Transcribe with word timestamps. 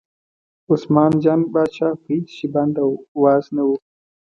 عثمان 0.69 1.11
جان 1.23 1.41
پاچا 1.51 1.89
په 2.01 2.05
هېڅ 2.15 2.27
شي 2.37 2.47
بند 2.53 2.75
او 2.83 2.89
واز 3.21 3.45
نه 3.55 3.63
و. 3.67 3.69